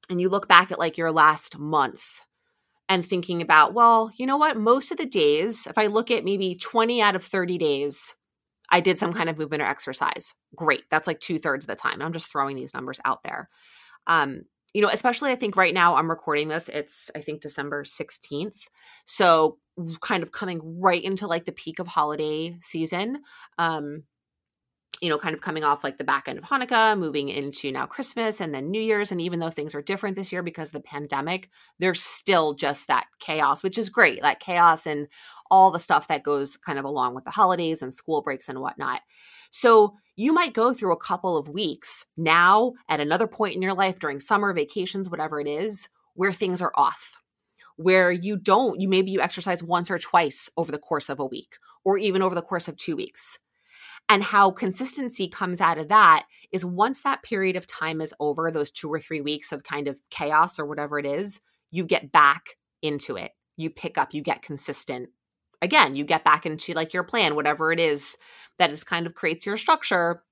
and 0.10 0.20
you 0.20 0.30
look 0.30 0.48
back 0.48 0.72
at 0.72 0.80
like 0.80 0.98
your 0.98 1.12
last 1.12 1.58
month 1.58 2.04
and 2.88 3.06
thinking 3.06 3.42
about, 3.42 3.76
well, 3.76 4.12
you 4.18 4.26
know 4.26 4.38
what? 4.38 4.58
Most 4.58 4.92
of 4.92 4.98
the 4.98 5.06
days, 5.06 5.68
if 5.68 5.78
I 5.78 5.86
look 5.86 6.10
at 6.10 6.26
maybe 6.26 6.56
20 6.56 7.02
out 7.02 7.16
of 7.16 7.24
30 7.24 7.60
days, 7.60 8.16
I 8.72 8.80
did 8.80 8.98
some 8.98 9.14
kind 9.14 9.30
of 9.30 9.38
movement 9.38 9.64
or 9.64 9.66
exercise. 9.66 10.34
Great. 10.56 10.84
That's 10.92 11.08
like 11.08 11.20
two 11.20 11.40
thirds 11.40 11.66
of 11.66 11.70
the 11.70 11.76
time. 11.76 12.02
I'm 12.02 12.14
just 12.14 12.32
throwing 12.32 12.56
these 12.56 12.74
numbers 12.74 13.00
out 13.06 13.24
there. 13.24 13.50
Um, 14.08 14.44
you 14.74 14.82
know, 14.82 14.90
especially 14.90 15.32
I 15.32 15.36
think 15.36 15.56
right 15.56 15.74
now 15.74 15.96
I'm 15.96 16.10
recording 16.10 16.48
this, 16.48 16.70
it's 16.70 17.10
I 17.16 17.22
think 17.22 17.42
December 17.42 17.84
16th. 17.84 18.68
So 19.06 19.58
kind 20.02 20.24
of 20.24 20.32
coming 20.32 20.80
right 20.80 21.04
into 21.04 21.28
like 21.28 21.46
the 21.46 21.52
peak 21.52 21.80
of 21.80 21.88
holiday 21.88 22.58
season. 22.62 23.22
Um, 23.58 24.04
you 25.02 25.10
know, 25.10 25.18
kind 25.18 25.34
of 25.34 25.42
coming 25.42 25.64
off 25.64 25.84
like 25.84 25.98
the 25.98 26.04
back 26.04 26.28
end 26.28 26.38
of 26.38 26.44
Hanukkah, 26.44 26.98
moving 26.98 27.30
into 27.30 27.72
now 27.72 27.86
Christmas 27.86 28.42
and 28.42 28.54
then 28.54 28.70
New 28.70 28.82
Year's. 28.82 29.12
And 29.12 29.22
even 29.22 29.40
though 29.40 29.50
things 29.50 29.74
are 29.74 29.82
different 29.82 30.18
this 30.18 30.32
year 30.32 30.44
because 30.44 30.70
of 30.70 30.74
the 30.74 30.80
pandemic, 30.82 31.50
there's 31.80 32.02
still 32.04 32.54
just 32.54 32.88
that 32.88 33.06
chaos, 33.20 33.64
which 33.64 33.78
is 33.78 33.90
great. 33.90 34.22
That 34.22 34.42
chaos 34.42 34.86
and 34.86 35.08
all 35.50 35.72
the 35.72 35.80
stuff 35.80 36.08
that 36.08 36.24
goes 36.24 36.58
kind 36.58 36.80
of 36.80 36.86
along 36.86 37.16
with 37.16 37.24
the 37.24 37.32
holidays 37.32 37.82
and 37.82 37.94
school 37.94 38.22
breaks 38.22 38.50
and 38.50 38.60
whatnot. 38.60 39.02
So 39.52 39.96
you 40.16 40.34
might 40.34 40.54
go 40.54 40.74
through 40.74 40.94
a 40.94 40.98
couple 40.98 41.38
of 41.38 41.50
weeks 41.50 42.06
now 42.18 42.74
at 42.88 43.00
another 43.00 43.28
point 43.28 43.56
in 43.56 43.62
your 43.62 43.74
life 43.74 44.00
during 44.00 44.20
summer 44.20 44.54
vacations, 44.54 45.10
whatever 45.10 45.40
it 45.40 45.48
is, 45.48 45.90
where 46.14 46.34
things 46.34 46.62
are 46.62 46.74
off, 46.76 47.14
where 47.78 48.12
you 48.12 48.38
don't, 48.38 48.80
you 48.80 48.88
maybe 48.88 49.12
you 49.12 49.22
exercise 49.22 49.64
once 49.64 49.90
or 49.90 49.98
twice 49.98 50.50
over 50.58 50.72
the 50.72 50.78
course 50.78 51.10
of 51.10 51.20
a 51.20 51.26
week 51.26 51.58
or 51.84 51.98
even 51.98 52.22
over 52.22 52.36
the 52.36 52.42
course 52.42 52.68
of 52.68 52.78
two 52.78 52.96
weeks. 52.96 53.40
And 54.10 54.24
how 54.24 54.52
consistency 54.52 55.28
comes 55.28 55.62
out 55.62 55.78
of 55.78 55.88
that 55.90 56.26
is 56.52 56.66
once 56.66 57.04
that 57.04 57.24
period 57.24 57.56
of 57.56 57.68
time 57.68 58.02
is 58.02 58.14
over, 58.20 58.52
those 58.52 58.72
two 58.72 58.92
or 58.92 59.00
three 59.00 59.22
weeks 59.22 59.52
of 59.52 59.64
kind 59.64 59.88
of 59.88 60.02
chaos 60.10 60.60
or 60.60 60.66
whatever 60.66 60.98
it 60.98 61.06
is, 61.06 61.42
you 61.72 61.86
get 61.86 62.12
back 62.12 62.58
into 62.82 63.16
it. 63.16 63.32
You 63.56 63.70
pick 63.70 63.98
up, 63.98 64.14
you 64.14 64.24
get 64.24 64.42
consistent 64.42 65.10
again, 65.62 65.96
you 65.96 66.04
get 66.04 66.24
back 66.24 66.46
into 66.46 66.74
like 66.74 66.94
your 66.94 67.04
plan, 67.04 67.36
whatever 67.36 67.72
it 67.72 67.80
is 67.80 68.18
that 68.58 68.72
is 68.72 68.84
kind 68.84 69.06
of 69.06 69.16
creates 69.16 69.46
your 69.46 69.58
structure, 69.58 70.24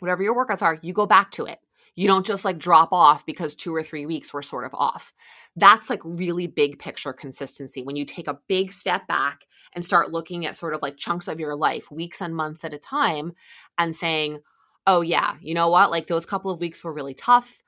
whatever 0.00 0.22
your 0.22 0.34
workouts 0.34 0.62
are, 0.62 0.78
you 0.82 0.92
go 0.92 1.06
back 1.06 1.30
to 1.32 1.46
it. 1.46 1.58
You 1.96 2.08
don't 2.08 2.26
just 2.26 2.44
like 2.44 2.58
drop 2.58 2.92
off 2.92 3.24
because 3.24 3.54
two 3.54 3.74
or 3.74 3.82
three 3.82 4.04
weeks 4.04 4.32
were 4.32 4.42
sort 4.42 4.64
of 4.64 4.74
off. 4.74 5.14
That's 5.54 5.88
like 5.88 6.00
really 6.02 6.48
big 6.48 6.78
picture 6.80 7.12
consistency 7.12 7.82
when 7.82 7.94
you 7.94 8.04
take 8.04 8.26
a 8.26 8.38
big 8.48 8.72
step 8.72 9.06
back 9.06 9.46
and 9.74 9.84
start 9.84 10.12
looking 10.12 10.44
at 10.44 10.56
sort 10.56 10.74
of 10.74 10.82
like 10.82 10.96
chunks 10.96 11.28
of 11.28 11.38
your 11.38 11.54
life, 11.54 11.90
weeks 11.90 12.20
and 12.20 12.34
months 12.34 12.64
at 12.64 12.74
a 12.74 12.78
time, 12.78 13.32
and 13.78 13.94
saying, 13.94 14.40
oh, 14.86 15.02
yeah, 15.02 15.36
you 15.40 15.54
know 15.54 15.68
what? 15.68 15.90
Like 15.90 16.08
those 16.08 16.26
couple 16.26 16.50
of 16.50 16.60
weeks 16.60 16.82
were 16.82 16.92
really 16.92 17.14
tough. 17.14 17.62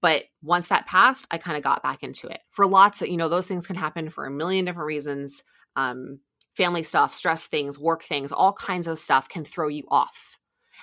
But 0.00 0.24
once 0.42 0.68
that 0.68 0.86
passed, 0.86 1.26
I 1.30 1.38
kind 1.38 1.56
of 1.56 1.64
got 1.64 1.82
back 1.82 2.02
into 2.02 2.28
it 2.28 2.40
for 2.50 2.66
lots 2.66 3.02
of, 3.02 3.08
you 3.08 3.16
know, 3.16 3.28
those 3.28 3.46
things 3.46 3.66
can 3.66 3.76
happen 3.76 4.10
for 4.10 4.26
a 4.26 4.30
million 4.30 4.64
different 4.64 4.86
reasons. 4.86 5.42
Um, 5.74 6.20
family 6.56 6.82
stuff, 6.82 7.14
stress 7.14 7.46
things, 7.46 7.78
work 7.78 8.02
things, 8.02 8.32
all 8.32 8.52
kinds 8.52 8.86
of 8.86 8.98
stuff 8.98 9.28
can 9.28 9.44
throw 9.44 9.68
you 9.68 9.84
off. 9.88 10.38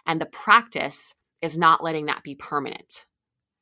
And 0.05 0.21
the 0.21 0.25
practice 0.27 1.15
is 1.41 1.57
not 1.57 1.83
letting 1.83 2.05
that 2.05 2.23
be 2.23 2.35
permanent. 2.35 3.05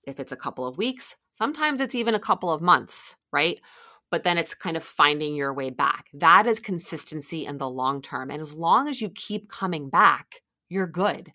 If 0.03 0.19
it's 0.19 0.31
a 0.31 0.37
couple 0.37 0.67
of 0.67 0.77
weeks, 0.77 1.15
sometimes 1.31 1.79
it's 1.81 1.95
even 1.95 2.15
a 2.15 2.19
couple 2.19 2.51
of 2.51 2.61
months, 2.61 3.15
right? 3.31 3.59
But 4.09 4.23
then 4.23 4.37
it's 4.37 4.53
kind 4.53 4.75
of 4.75 4.83
finding 4.83 5.35
your 5.35 5.53
way 5.53 5.69
back. 5.69 6.05
That 6.13 6.47
is 6.47 6.59
consistency 6.59 7.45
in 7.45 7.57
the 7.57 7.69
long 7.69 8.01
term. 8.01 8.29
And 8.29 8.41
as 8.41 8.53
long 8.53 8.87
as 8.87 9.01
you 9.01 9.09
keep 9.09 9.49
coming 9.49 9.89
back, 9.89 10.41
you're 10.69 10.87
good. 10.87 11.31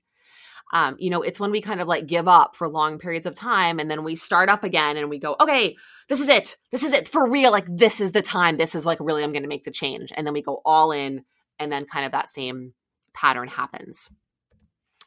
Um, 0.72 0.96
you 0.98 1.10
know, 1.10 1.22
it's 1.22 1.40
when 1.40 1.52
we 1.52 1.60
kind 1.60 1.80
of 1.80 1.88
like 1.88 2.06
give 2.06 2.28
up 2.28 2.56
for 2.56 2.68
long 2.68 2.98
periods 2.98 3.26
of 3.26 3.34
time 3.34 3.78
and 3.78 3.90
then 3.90 4.02
we 4.02 4.16
start 4.16 4.48
up 4.48 4.64
again 4.64 4.96
and 4.96 5.08
we 5.08 5.18
go, 5.18 5.36
okay, 5.40 5.76
this 6.08 6.20
is 6.20 6.28
it. 6.28 6.56
This 6.70 6.82
is 6.82 6.92
it 6.92 7.08
for 7.08 7.28
real. 7.28 7.50
Like, 7.50 7.66
this 7.68 8.00
is 8.00 8.12
the 8.12 8.22
time. 8.22 8.56
This 8.56 8.74
is 8.74 8.86
like 8.86 8.98
really, 9.00 9.24
I'm 9.24 9.32
going 9.32 9.42
to 9.42 9.48
make 9.48 9.64
the 9.64 9.70
change. 9.70 10.12
And 10.16 10.26
then 10.26 10.34
we 10.34 10.42
go 10.42 10.60
all 10.64 10.92
in, 10.92 11.24
and 11.58 11.72
then 11.72 11.86
kind 11.86 12.06
of 12.06 12.12
that 12.12 12.28
same 12.28 12.74
pattern 13.14 13.48
happens. 13.48 14.10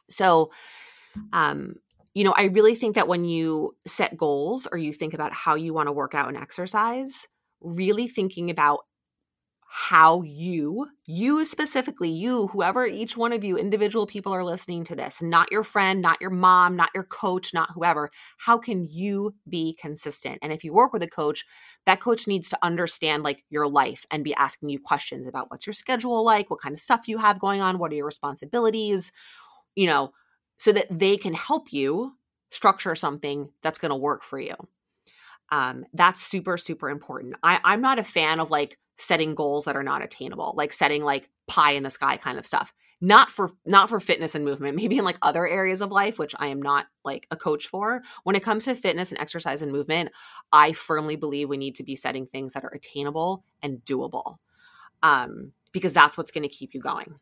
So, 0.08 0.50
um, 1.32 1.76
you 2.12 2.24
know, 2.24 2.34
I 2.36 2.44
really 2.44 2.74
think 2.74 2.96
that 2.96 3.08
when 3.08 3.24
you 3.24 3.76
set 3.86 4.16
goals 4.16 4.66
or 4.70 4.78
you 4.78 4.92
think 4.92 5.14
about 5.14 5.32
how 5.32 5.54
you 5.54 5.72
want 5.72 5.86
to 5.86 5.92
work 5.92 6.14
out 6.14 6.28
and 6.28 6.36
exercise, 6.36 7.28
really 7.60 8.08
thinking 8.08 8.50
about 8.50 8.80
how 9.72 10.20
you, 10.22 10.88
you 11.06 11.44
specifically, 11.44 12.10
you, 12.10 12.48
whoever 12.48 12.86
each 12.86 13.16
one 13.16 13.32
of 13.32 13.44
you 13.44 13.56
individual 13.56 14.04
people 14.04 14.32
are 14.32 14.42
listening 14.42 14.82
to 14.82 14.96
this, 14.96 15.22
not 15.22 15.52
your 15.52 15.62
friend, 15.62 16.02
not 16.02 16.20
your 16.20 16.30
mom, 16.30 16.74
not 16.74 16.90
your 16.92 17.04
coach, 17.04 17.54
not 17.54 17.70
whoever, 17.72 18.10
how 18.38 18.58
can 18.58 18.84
you 18.90 19.32
be 19.48 19.78
consistent? 19.80 20.40
And 20.42 20.52
if 20.52 20.64
you 20.64 20.72
work 20.72 20.92
with 20.92 21.04
a 21.04 21.08
coach, 21.08 21.46
that 21.86 22.00
coach 22.00 22.26
needs 22.26 22.48
to 22.48 22.58
understand 22.62 23.22
like 23.22 23.44
your 23.48 23.68
life 23.68 24.04
and 24.10 24.24
be 24.24 24.34
asking 24.34 24.70
you 24.70 24.80
questions 24.80 25.28
about 25.28 25.52
what's 25.52 25.68
your 25.68 25.74
schedule 25.74 26.24
like, 26.24 26.50
what 26.50 26.60
kind 26.60 26.72
of 26.72 26.80
stuff 26.80 27.06
you 27.06 27.18
have 27.18 27.38
going 27.38 27.60
on, 27.60 27.78
what 27.78 27.92
are 27.92 27.96
your 27.96 28.06
responsibilities, 28.06 29.12
you 29.76 29.86
know, 29.86 30.10
so 30.58 30.72
that 30.72 30.86
they 30.90 31.16
can 31.16 31.32
help 31.32 31.72
you 31.72 32.16
structure 32.50 32.96
something 32.96 33.50
that's 33.62 33.78
going 33.78 33.90
to 33.90 33.96
work 33.96 34.24
for 34.24 34.40
you. 34.40 34.56
Um, 35.52 35.84
that's 35.92 36.20
super, 36.20 36.56
super 36.56 36.90
important. 36.90 37.34
I, 37.42 37.60
I'm 37.64 37.80
not 37.80 37.98
a 37.98 38.04
fan 38.04 38.40
of 38.40 38.50
like 38.50 38.78
setting 39.00 39.34
goals 39.34 39.64
that 39.64 39.76
are 39.76 39.82
not 39.82 40.02
attainable, 40.02 40.54
like 40.56 40.72
setting 40.72 41.02
like 41.02 41.28
pie 41.46 41.72
in 41.72 41.82
the 41.82 41.90
sky 41.90 42.16
kind 42.16 42.38
of 42.38 42.46
stuff. 42.46 42.72
Not 43.02 43.30
for 43.30 43.50
not 43.64 43.88
for 43.88 43.98
fitness 43.98 44.34
and 44.34 44.44
movement, 44.44 44.76
maybe 44.80 44.98
in 44.98 45.04
like 45.04 45.18
other 45.22 45.46
areas 45.46 45.80
of 45.80 45.90
life, 45.90 46.18
which 46.18 46.34
I 46.38 46.48
am 46.48 46.60
not 46.60 46.86
like 47.04 47.26
a 47.30 47.36
coach 47.36 47.68
for. 47.68 48.02
When 48.24 48.36
it 48.36 48.42
comes 48.42 48.66
to 48.66 48.74
fitness 48.74 49.10
and 49.10 49.20
exercise 49.20 49.62
and 49.62 49.72
movement, 49.72 50.10
I 50.52 50.72
firmly 50.72 51.16
believe 51.16 51.48
we 51.48 51.56
need 51.56 51.76
to 51.76 51.82
be 51.82 51.96
setting 51.96 52.26
things 52.26 52.52
that 52.52 52.64
are 52.64 52.74
attainable 52.74 53.44
and 53.62 53.78
doable. 53.84 54.36
Um, 55.02 55.52
because 55.72 55.92
that's 55.92 56.18
what's 56.18 56.32
going 56.32 56.42
to 56.42 56.48
keep 56.48 56.74
you 56.74 56.80
going. 56.80 57.14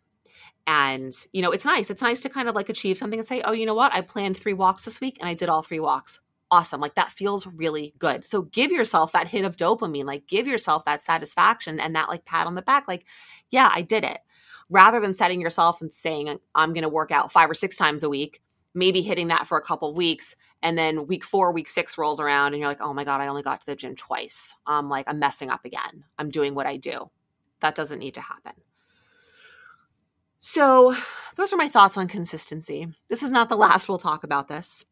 And, 0.66 1.12
you 1.32 1.42
know, 1.42 1.50
it's 1.50 1.64
nice. 1.64 1.90
It's 1.90 2.02
nice 2.02 2.20
to 2.22 2.28
kind 2.28 2.48
of 2.48 2.54
like 2.54 2.68
achieve 2.68 2.98
something 2.98 3.18
and 3.18 3.28
say, 3.28 3.40
oh, 3.42 3.52
you 3.52 3.66
know 3.66 3.74
what? 3.74 3.94
I 3.94 4.00
planned 4.00 4.36
three 4.36 4.52
walks 4.52 4.84
this 4.84 5.00
week 5.00 5.16
and 5.20 5.28
I 5.28 5.34
did 5.34 5.48
all 5.48 5.62
three 5.62 5.80
walks. 5.80 6.20
Awesome. 6.50 6.80
Like 6.80 6.94
that 6.94 7.12
feels 7.12 7.46
really 7.46 7.94
good. 7.98 8.26
So 8.26 8.42
give 8.42 8.70
yourself 8.70 9.12
that 9.12 9.28
hit 9.28 9.44
of 9.44 9.56
dopamine, 9.56 10.04
like 10.04 10.26
give 10.26 10.46
yourself 10.46 10.84
that 10.86 11.02
satisfaction 11.02 11.78
and 11.78 11.94
that 11.94 12.08
like 12.08 12.24
pat 12.24 12.46
on 12.46 12.54
the 12.54 12.62
back, 12.62 12.88
like, 12.88 13.04
yeah, 13.50 13.70
I 13.72 13.82
did 13.82 14.04
it. 14.04 14.18
Rather 14.70 15.00
than 15.00 15.14
setting 15.14 15.40
yourself 15.40 15.80
and 15.80 15.92
saying, 15.92 16.38
I'm 16.54 16.72
going 16.72 16.82
to 16.82 16.88
work 16.88 17.10
out 17.10 17.32
five 17.32 17.50
or 17.50 17.54
six 17.54 17.76
times 17.76 18.02
a 18.02 18.08
week, 18.08 18.40
maybe 18.74 19.02
hitting 19.02 19.28
that 19.28 19.46
for 19.46 19.58
a 19.58 19.62
couple 19.62 19.90
of 19.90 19.96
weeks. 19.96 20.36
And 20.62 20.76
then 20.76 21.06
week 21.06 21.24
four, 21.24 21.52
week 21.52 21.68
six 21.68 21.98
rolls 21.98 22.20
around 22.20 22.52
and 22.52 22.60
you're 22.60 22.68
like, 22.68 22.80
oh 22.80 22.92
my 22.94 23.04
God, 23.04 23.20
I 23.20 23.26
only 23.28 23.42
got 23.42 23.60
to 23.60 23.66
the 23.66 23.76
gym 23.76 23.94
twice. 23.94 24.54
I'm 24.66 24.88
like, 24.88 25.04
I'm 25.08 25.18
messing 25.18 25.50
up 25.50 25.64
again. 25.64 26.04
I'm 26.18 26.30
doing 26.30 26.54
what 26.54 26.66
I 26.66 26.76
do. 26.78 27.10
That 27.60 27.74
doesn't 27.74 27.98
need 27.98 28.14
to 28.14 28.20
happen. 28.20 28.52
So, 30.40 30.94
those 31.36 31.52
are 31.52 31.56
my 31.56 31.68
thoughts 31.68 31.96
on 31.96 32.08
consistency. 32.08 32.86
This 33.08 33.22
is 33.22 33.32
not 33.32 33.48
the 33.48 33.56
last 33.56 33.88
we'll 33.88 33.98
talk 33.98 34.22
about 34.24 34.48
this. 34.48 34.84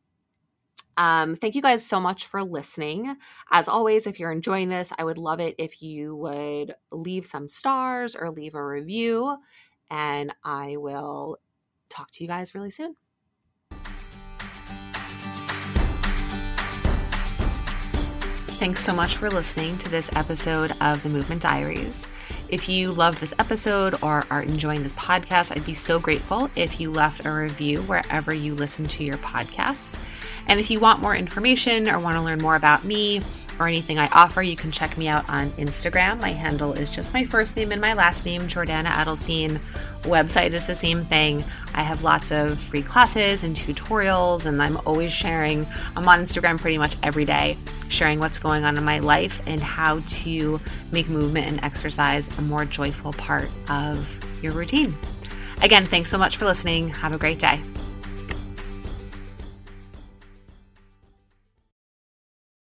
Um, 0.96 1.36
thank 1.36 1.54
you 1.54 1.62
guys 1.62 1.84
so 1.84 2.00
much 2.00 2.26
for 2.26 2.42
listening. 2.42 3.16
As 3.50 3.68
always, 3.68 4.06
if 4.06 4.18
you're 4.18 4.32
enjoying 4.32 4.68
this, 4.68 4.92
I 4.98 5.04
would 5.04 5.18
love 5.18 5.40
it 5.40 5.54
if 5.58 5.82
you 5.82 6.16
would 6.16 6.74
leave 6.90 7.26
some 7.26 7.48
stars 7.48 8.16
or 8.16 8.30
leave 8.30 8.54
a 8.54 8.64
review, 8.64 9.36
and 9.90 10.34
I 10.42 10.76
will 10.78 11.38
talk 11.88 12.10
to 12.12 12.24
you 12.24 12.28
guys 12.28 12.54
really 12.54 12.70
soon. 12.70 12.96
Thanks 18.58 18.82
so 18.82 18.94
much 18.94 19.18
for 19.18 19.28
listening 19.28 19.76
to 19.78 19.90
this 19.90 20.08
episode 20.16 20.72
of 20.80 21.02
the 21.02 21.10
Movement 21.10 21.42
Diaries. 21.42 22.08
If 22.48 22.70
you 22.70 22.90
love 22.90 23.20
this 23.20 23.34
episode 23.38 24.02
or 24.02 24.24
are 24.30 24.42
enjoying 24.42 24.82
this 24.82 24.94
podcast, 24.94 25.54
I'd 25.54 25.66
be 25.66 25.74
so 25.74 26.00
grateful 26.00 26.48
if 26.56 26.80
you 26.80 26.90
left 26.90 27.26
a 27.26 27.32
review 27.32 27.82
wherever 27.82 28.32
you 28.32 28.54
listen 28.54 28.88
to 28.88 29.04
your 29.04 29.18
podcasts. 29.18 29.98
And 30.48 30.60
if 30.60 30.70
you 30.70 30.80
want 30.80 31.00
more 31.00 31.14
information 31.14 31.88
or 31.88 31.98
want 31.98 32.16
to 32.16 32.22
learn 32.22 32.38
more 32.38 32.56
about 32.56 32.84
me 32.84 33.22
or 33.58 33.66
anything 33.66 33.98
I 33.98 34.08
offer, 34.08 34.42
you 34.42 34.56
can 34.56 34.70
check 34.70 34.98
me 34.98 35.08
out 35.08 35.28
on 35.28 35.50
Instagram. 35.52 36.20
My 36.20 36.32
handle 36.32 36.72
is 36.74 36.90
just 36.90 37.14
my 37.14 37.24
first 37.24 37.56
name 37.56 37.72
and 37.72 37.80
my 37.80 37.94
last 37.94 38.24
name, 38.24 38.42
Jordana 38.42 38.86
Adelstein. 38.88 39.60
Website 40.02 40.52
is 40.52 40.66
the 40.66 40.74
same 40.74 41.04
thing. 41.06 41.42
I 41.74 41.82
have 41.82 42.02
lots 42.02 42.30
of 42.30 42.58
free 42.58 42.82
classes 42.82 43.42
and 43.42 43.56
tutorials, 43.56 44.46
and 44.46 44.62
I'm 44.62 44.76
always 44.86 45.12
sharing. 45.12 45.66
I'm 45.96 46.08
on 46.08 46.20
Instagram 46.20 46.60
pretty 46.60 46.78
much 46.78 46.96
every 47.02 47.24
day, 47.24 47.56
sharing 47.88 48.20
what's 48.20 48.38
going 48.38 48.64
on 48.64 48.76
in 48.76 48.84
my 48.84 49.00
life 49.00 49.42
and 49.46 49.60
how 49.60 50.00
to 50.00 50.60
make 50.92 51.08
movement 51.08 51.48
and 51.48 51.64
exercise 51.64 52.28
a 52.38 52.42
more 52.42 52.64
joyful 52.64 53.14
part 53.14 53.48
of 53.68 54.06
your 54.42 54.52
routine. 54.52 54.96
Again, 55.62 55.86
thanks 55.86 56.10
so 56.10 56.18
much 56.18 56.36
for 56.36 56.44
listening. 56.44 56.90
Have 56.90 57.14
a 57.14 57.18
great 57.18 57.38
day. 57.38 57.60